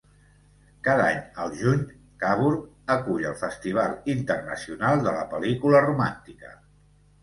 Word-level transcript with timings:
Cada 0.87 1.03
any, 1.09 1.19
al 1.43 1.53
juny, 1.59 1.83
Cabourg 2.25 2.65
acull 2.97 3.29
el 3.35 3.37
"Festival 3.45 3.97
Internacional 4.17 5.09
de 5.09 5.19
la 5.21 5.31
Pel·lícula 5.37 5.89
Romàntica". 5.91 6.61